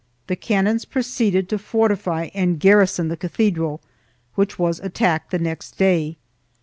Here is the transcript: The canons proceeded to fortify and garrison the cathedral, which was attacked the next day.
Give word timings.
The 0.25 0.35
canons 0.35 0.83
proceeded 0.83 1.47
to 1.49 1.59
fortify 1.59 2.29
and 2.33 2.59
garrison 2.59 3.07
the 3.09 3.15
cathedral, 3.15 3.81
which 4.33 4.57
was 4.57 4.79
attacked 4.79 5.29
the 5.29 5.37
next 5.37 5.77
day. 5.77 6.17